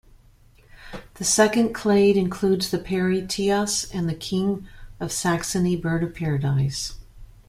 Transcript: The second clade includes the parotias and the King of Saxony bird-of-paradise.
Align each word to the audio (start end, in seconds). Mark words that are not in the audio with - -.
The 1.19 1.23
second 1.23 1.73
clade 1.75 2.15
includes 2.17 2.71
the 2.71 2.79
parotias 2.79 3.87
and 3.93 4.09
the 4.09 4.15
King 4.15 4.67
of 4.99 5.11
Saxony 5.11 5.75
bird-of-paradise. 5.75 6.95